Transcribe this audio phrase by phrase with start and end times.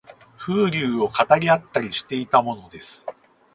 [0.35, 3.05] 風流を語り合ったりしていたものです